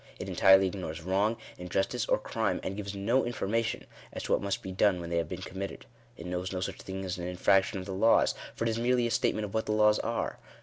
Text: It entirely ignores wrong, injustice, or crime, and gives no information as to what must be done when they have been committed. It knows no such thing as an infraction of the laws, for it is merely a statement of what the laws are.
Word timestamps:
It 0.17 0.27
entirely 0.27 0.65
ignores 0.65 1.03
wrong, 1.03 1.37
injustice, 1.59 2.07
or 2.07 2.17
crime, 2.17 2.59
and 2.63 2.75
gives 2.75 2.95
no 2.95 3.23
information 3.23 3.85
as 4.11 4.23
to 4.23 4.31
what 4.31 4.41
must 4.41 4.63
be 4.63 4.71
done 4.71 4.99
when 4.99 5.11
they 5.11 5.17
have 5.17 5.29
been 5.29 5.43
committed. 5.43 5.85
It 6.17 6.25
knows 6.25 6.51
no 6.51 6.59
such 6.59 6.81
thing 6.81 7.05
as 7.05 7.19
an 7.19 7.27
infraction 7.27 7.77
of 7.77 7.85
the 7.85 7.93
laws, 7.93 8.33
for 8.55 8.63
it 8.63 8.69
is 8.71 8.79
merely 8.79 9.05
a 9.05 9.11
statement 9.11 9.45
of 9.45 9.53
what 9.53 9.67
the 9.67 9.73
laws 9.73 9.99
are. 9.99 10.39